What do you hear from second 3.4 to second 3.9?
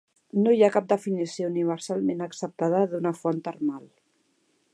termal.